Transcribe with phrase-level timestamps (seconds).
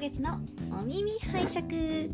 [0.00, 0.40] 月の
[0.72, 2.10] お耳拝借。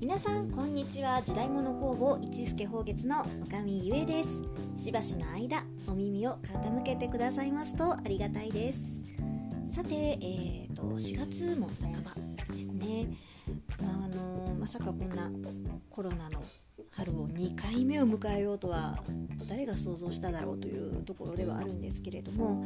[0.00, 1.22] 皆さんこんにちは。
[1.22, 4.42] 時代物工房一助宝月の女将ゆえです。
[4.74, 9.04] しばしの間お耳を傾けてくださいますとありがたいです。
[9.68, 13.06] さて、えーと、4月も半ばですね、
[13.82, 15.30] あ、のまさかこんな
[15.90, 16.42] コロナの
[16.90, 18.98] 春を2回目を迎えようとは
[19.48, 22.64] 誰が想像しただろうというところではあるんですけれども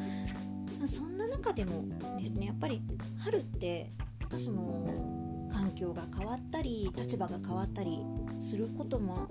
[0.82, 1.84] まあ、そんな中でも
[2.18, 2.82] ですねやっぱり
[3.20, 3.92] 春って
[4.38, 8.00] その環境が変わったり立場が変わったり
[8.40, 9.28] することも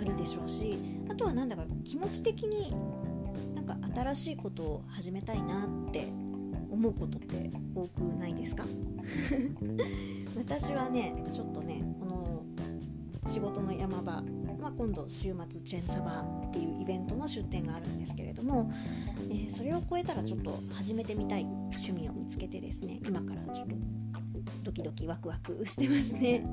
[0.00, 0.78] あるでしょうし
[1.10, 2.74] あとはなんだか気持ち的に
[3.54, 6.08] なんか新しいことを始めたいなって
[6.70, 8.64] 思うことって多くないですか？
[10.36, 12.42] 私はねちょっとねこの
[13.26, 14.22] 仕事の山場
[14.62, 18.70] まあ、今度週末チェンサバっていうイベントの出店があるんですけれども、
[19.28, 23.74] えー、それを超えたらちょっと始めてみたい趣味を見つけてですね今からちょっと
[24.62, 26.44] ドキドキワクワクしてますね。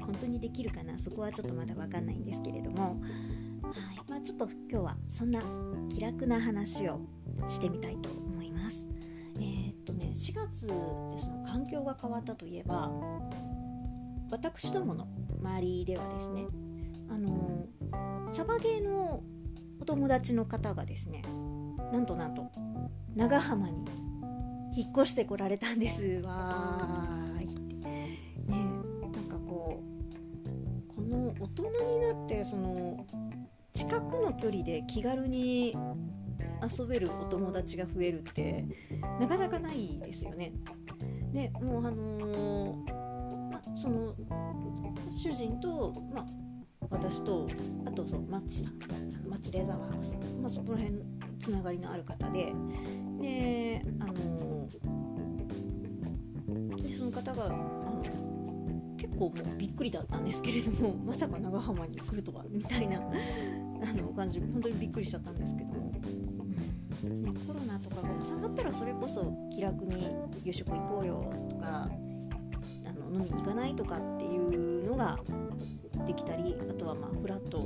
[0.00, 0.98] 本当にできるかな？
[0.98, 2.82] そこはちょっとまだ分かんないんですけれども。
[2.82, 4.10] はい。
[4.10, 5.42] まあ、ちょっと今日はそんな
[5.88, 7.00] 気楽な話を
[7.48, 8.86] してみたいと思います。
[9.36, 10.72] えー、っとね4月で
[11.18, 12.90] その環境が変わったといえば
[14.30, 15.08] 私どもの
[15.40, 16.46] 周りではですね
[17.10, 17.66] あの
[18.28, 19.22] サバゲーの
[19.80, 21.22] お友達の方がですね
[21.92, 22.50] なんとなんと
[23.14, 23.84] 長浜に
[24.76, 26.22] 引っ越してこられたんです。
[26.24, 26.78] わ
[31.14, 33.06] の大人になってその
[33.72, 35.76] 近くの距離で気軽に
[36.78, 38.64] 遊べるお友達が増えるって
[39.20, 40.52] なかなかないですよね。
[41.32, 44.14] でもうあのー、ま、その
[45.10, 46.24] 主人と、ま
[46.90, 47.48] 私と
[47.86, 48.78] あとそうマッチさん
[49.28, 51.02] マッチレーザーワークス、まあ、そこら辺
[51.38, 52.52] つながりのある方で
[53.20, 54.68] であの
[56.76, 58.23] でその方があの
[59.04, 63.00] 結構もうびっくりだったんですけれども まさか長浜に来るとはみたいなあ
[63.94, 64.40] の感じ。
[64.40, 65.92] 本当にびっくりしちゃったんですけども、
[67.04, 67.22] うん。
[67.22, 70.10] ね、コロナとかが収まったらそれこそ気楽に
[70.42, 71.90] 夕食行こうよとか
[72.86, 75.18] あの飲みに行かないとかっていうのが
[76.06, 77.62] できたりあとはまあフラット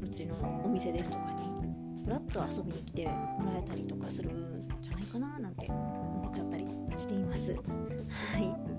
[0.00, 6.66] うちのお店ですとかにフラット遊びに来てもらえたりとかするんじゃないかななんて思っちゃったり
[6.96, 7.52] しています。
[7.52, 7.58] は
[8.38, 8.77] い、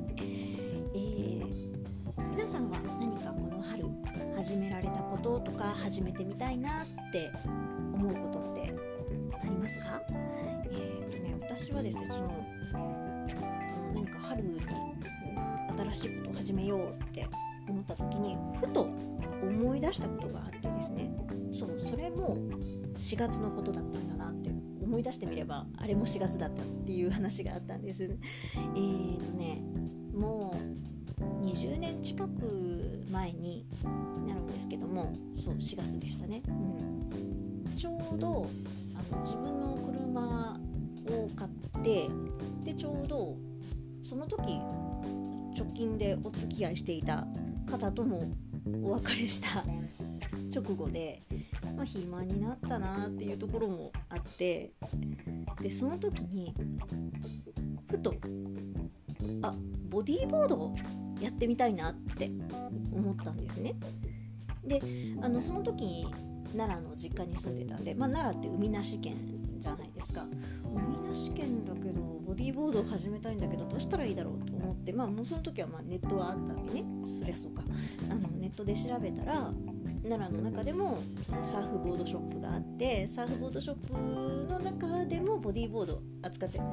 [2.49, 3.85] さんは何かこの春
[4.35, 7.31] 始められたこととか始めてみたいなって
[7.93, 8.73] 思うことって
[9.43, 10.01] ありますか？
[10.71, 12.31] えーとね、私はですねその
[13.93, 14.59] 何か春に
[15.77, 17.27] 新しいことを始めようって
[17.67, 18.89] 思った時にふと
[19.43, 21.15] 思い出したことがあってですね。
[21.53, 22.35] そうそれも
[22.95, 24.49] 4月のことだったんだなって
[24.81, 28.03] 思い出してみればあれも4月だったっていう話があったんです。
[28.03, 29.61] えーとね
[30.15, 30.98] もう
[31.41, 33.65] 20年近く前に
[34.27, 35.13] なるんですけども
[35.43, 38.47] そう4月でしたね、うん、ちょうど
[38.95, 40.59] あの自分の車
[41.09, 42.07] を買って
[42.63, 43.35] でちょうど
[44.01, 44.59] その時
[45.57, 47.27] 直近でお付き合いしていた
[47.69, 48.31] 方とも
[48.83, 49.65] お別れした
[50.53, 51.23] 直後で、
[51.75, 54.71] まあ、暇になったなっていうところもあって
[55.61, 56.53] でその時に
[57.87, 58.13] ふと
[59.41, 59.53] あ
[59.89, 60.75] ボディーボード
[61.21, 62.29] やってみたいなって
[62.91, 63.75] 思ったんですね。
[64.65, 64.81] で
[65.21, 66.05] あのその時
[66.55, 69.15] 奈良の実家に住んでたんで、まあ、奈良って海なし県
[69.57, 70.25] じゃないですか。
[70.73, 76.83] 海なし県だけどボディーボードを始めたいんだけどどうしたらいいだろうと思ってまあもうその時はまあネットはあったんでね。
[77.05, 77.63] そりゃそうか。
[78.09, 79.51] あのネットで調べたら
[80.03, 83.93] 奈良の中でもそのサーフボードショップがあってサーフボードショップ
[84.47, 86.63] の中でもボディーボード扱ってら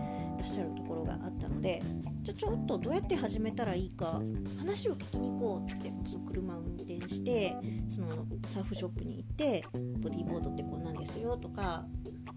[0.42, 1.82] っしゃるところがあったので
[2.22, 4.20] じゃあちょっとどうやって始めたらいいか
[4.58, 7.56] 話を聞きに行こうってその車を運転して
[7.88, 11.84] そのサーフショップに行ってボディーボードってこんなんですよとか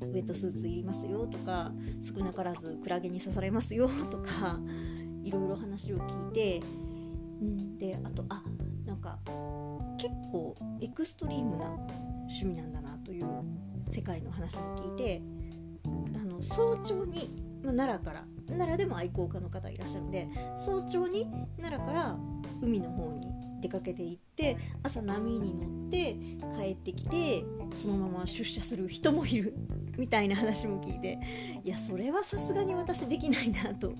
[0.02, 1.72] ウェットスーツいりますよとか
[2.02, 4.60] 少なからずクラゲに刺されますよとか
[5.24, 6.62] いろいろ話を聞いて、
[7.42, 8.44] うん、であとあ
[8.86, 9.20] なんか
[10.00, 13.26] 結構エクストリームな趣味なんだなという
[13.90, 15.22] 世界の話も聞いて
[16.16, 22.16] あの早朝に、まあ、奈良から奈良でも愛好家の方いらっしゃるんで早朝に奈良から
[22.62, 23.30] 海の方に
[23.62, 26.16] 出かけていって朝波に乗って
[26.58, 27.44] 帰ってきて
[27.76, 29.54] そのまま出社する人もいる
[29.98, 31.20] みたいな話も聞いて
[31.66, 33.94] いやそれはさすがに私できないなと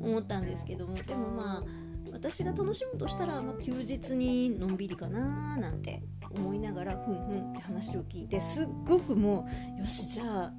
[0.00, 6.00] 思ったんですけどもでもまあ私が楽しむとしたら、まあ、休日にのんびりかななんて
[6.30, 9.46] 思いながらふんふんって話を聞いてすっごくも
[9.76, 10.52] うよしじゃあ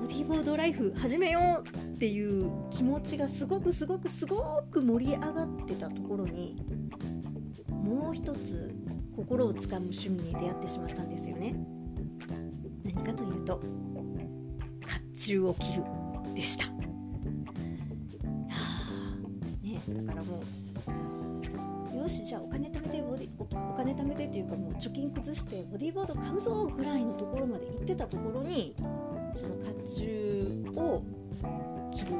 [0.00, 6.56] ボディーボードライフ始めようっていう気持ちがすごくすごくすごく盛り上がってたところに
[7.68, 8.74] もう一つ
[9.14, 11.54] 心をつかむ趣味に出会ってしまったんですよね。
[12.84, 13.62] 何かというと甲
[15.14, 15.84] 冑を着る
[16.34, 16.75] でした。
[24.46, 28.74] かもう貯金崩してボディーボード買うぞぐらいのところまで行ってたところに
[29.34, 31.02] その甲冑を
[31.92, 32.12] 着る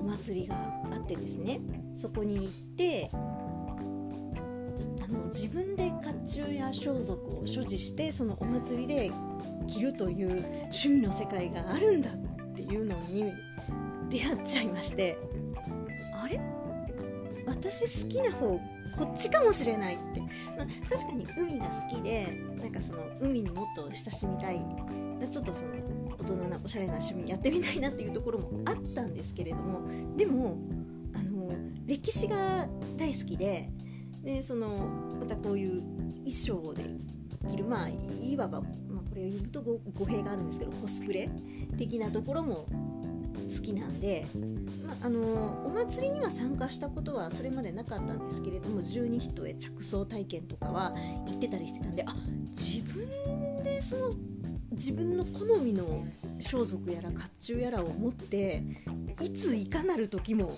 [0.00, 0.54] お祭りが
[0.92, 1.60] あってですね。
[1.94, 3.16] そこに行ってあ
[5.08, 9.10] の自分で甲冑や装束を所持してそのお祭りで
[9.66, 12.14] 着るという趣味の世界があるんだっ
[12.54, 13.32] ていうのに
[14.08, 15.18] 出会っちゃいまして。
[16.14, 16.40] あれ？
[17.46, 18.60] 私好きな方
[18.96, 24.60] こっちかもしれないって、まあ、確かに海が好きでなんかその海にもっと親しみたい
[25.28, 25.72] ちょっとその
[26.18, 29.82] 大人なおしゃれな趣味やってみたいなっていうところもあったんですけれども
[30.16, 30.58] でも
[31.14, 31.50] あの
[31.86, 32.36] 歴史が
[32.96, 33.68] 大好きで
[34.22, 34.68] でその
[35.18, 35.82] またこういう
[36.24, 36.84] 衣装で
[37.48, 41.30] 着るまあいわば、まあ、これを言うと語弊があるんですけどコスプレ
[41.78, 42.66] 的なところも
[43.50, 44.26] 好きなんで、
[44.86, 50.94] まあ、のお祭りには参加したことはそれまでなかったんですけれども十二人へ着想体験とかは
[51.26, 52.14] 行ってたりしてたんであ
[52.46, 54.10] 自分でその
[54.70, 56.06] 自分の好みの
[56.38, 58.62] 装束やら甲冑やらを持って
[59.20, 60.56] いついかなる時も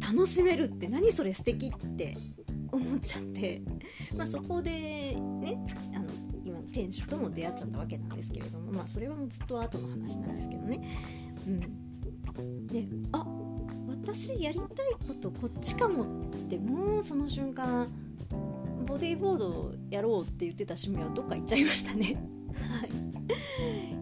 [0.00, 2.16] 楽しめるって何それ素敵って
[2.72, 3.62] 思っちゃって、
[4.16, 5.58] まあ、そこでね
[5.94, 6.06] あの
[6.44, 10.80] 今店主とも出会っちゃったわけなんですけれども、まあ、それはもうずっと後の話なんですけどね。
[11.46, 11.87] うん、
[12.66, 13.24] であ
[13.88, 14.68] 私やりたい
[15.06, 16.06] ことこっちかもっ
[16.48, 17.88] てもうその瞬間
[18.86, 22.16] ボディーボードやろうって言ってた趣味はどっか行っちゃいましたね。
[22.80, 22.86] は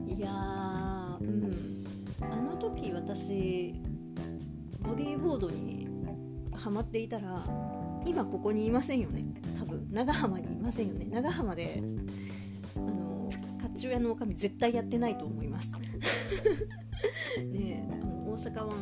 [0.09, 0.15] い。
[0.15, 1.85] いやうん。
[2.21, 3.75] あの時私
[4.81, 5.89] ボディーボードに
[6.55, 7.45] ハマっていたら
[8.05, 9.25] 今ここにいませんよね。
[9.59, 11.07] 多分長浜にいませんよね。
[11.11, 11.83] 長浜で
[13.77, 15.77] の甲冑屋の女将絶対やってないと思います。
[17.45, 18.77] ねあの大阪湾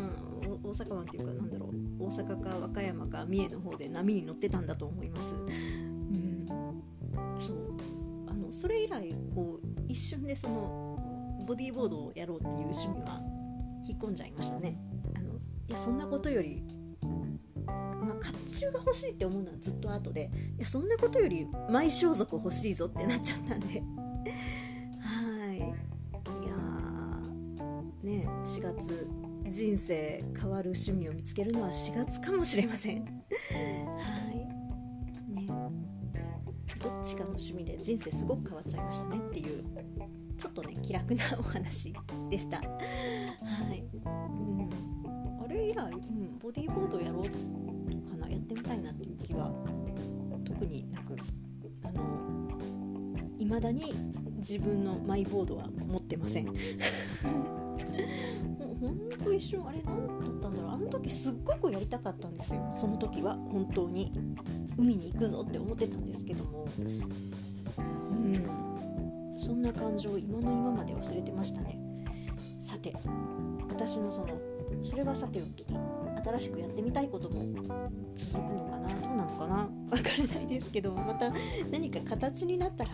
[0.62, 2.04] 大阪湾っていうかなんだろう。
[2.04, 5.34] 大阪か和歌山か三重の方で波に乗ってたんだと思います。
[5.34, 6.46] うん。
[7.38, 7.56] そう。
[8.28, 10.98] あのそれ以来こう一瞬でその
[11.46, 13.20] ボディーボードをやろうっていう趣味は
[13.86, 14.78] 引っ込んじゃいましたね。
[15.14, 15.34] あの
[15.68, 16.62] いやそんなことより
[17.66, 23.82] まあ、甲冑が欲しいって思うのはずっと後でいやそんなことよりマイ装束欲しいぞってなっちゃったんで。
[28.14, 29.08] ね4月
[29.46, 33.04] 人生変わる趣味を見つけるのは4月かもしれません。
[33.04, 33.10] は
[34.32, 34.36] い。
[35.32, 35.46] ね。
[36.82, 39.64] どっちかの趣味で人生すごく変わっちゃいましたねっていう
[40.38, 41.94] ちょっとね気楽なお話
[42.30, 42.56] でした。
[42.56, 42.62] は
[43.74, 48.28] い、うん、あれ以来、うん、ボディーボードやろうかな。
[48.30, 49.52] やってみたいなっていう気は
[50.44, 51.16] 特になく。
[51.84, 52.24] あの
[53.38, 53.92] 未だに
[54.36, 56.46] 自分のマイボードは持ってません。
[58.80, 60.72] ほんと一瞬あれ何だったんだろう。
[60.72, 62.66] あの時すっごくやりたかったんですよ。
[62.70, 64.12] その時は本当に。
[64.76, 66.66] 海に行くぞって思ってたんですけども。
[66.78, 67.04] うん。
[69.36, 71.78] そんな感情を今の今まで忘れてましたね。
[72.58, 72.94] さて
[73.68, 74.28] 私のその
[74.82, 75.66] それはさておき
[76.24, 77.44] 新しくやってみたいことも
[78.14, 79.66] 続くのかなどうなのかなわ
[79.98, 81.30] からないですけどまた
[81.70, 82.90] 何か形になったら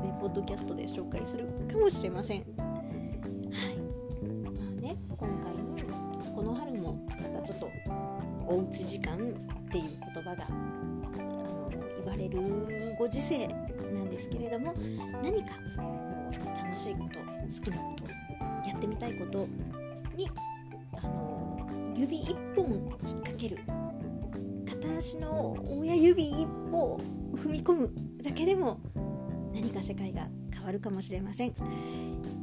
[0.00, 2.67] ねポッドキャストで紹介するかもしれません。
[6.88, 7.70] の春もまたちょっと
[8.46, 9.18] おうち時間っ
[9.70, 14.74] ていう言葉があの言われるご時世なんですけれども
[15.22, 19.46] 何かこう楽しいこと好きなことやってみたいこと
[20.16, 20.28] に
[20.96, 23.58] あの指一本引っ掛ける
[24.66, 27.00] 片足の親指一歩
[27.34, 27.92] 踏み込む
[28.22, 28.80] だけでも
[29.52, 31.54] 何か世界が変わるかもしれません、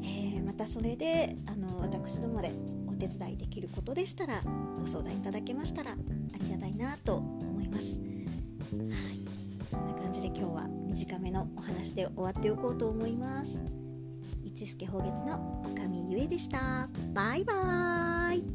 [0.02, 2.52] えー、またそれであの私どもで
[2.96, 4.42] お手伝いできることでしたら
[4.80, 5.96] ご相談いただけましたらあ
[6.40, 8.00] りがたいなと思います。
[8.00, 9.70] はい。
[9.70, 13.62] そんな感じで今日は短めのお話で終わっておこうと思います。
[14.44, 16.88] 一助宝月のおかみゆえでした。
[17.14, 18.55] バイバーイ。